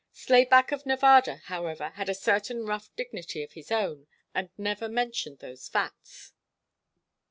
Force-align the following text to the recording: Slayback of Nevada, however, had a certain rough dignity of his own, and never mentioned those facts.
Slayback 0.13 0.71
of 0.71 0.87
Nevada, 0.87 1.35
however, 1.45 1.89
had 1.89 2.09
a 2.09 2.15
certain 2.15 2.65
rough 2.65 2.89
dignity 2.95 3.43
of 3.43 3.51
his 3.51 3.71
own, 3.71 4.07
and 4.33 4.49
never 4.57 4.89
mentioned 4.89 5.37
those 5.41 5.67
facts. 5.67 6.33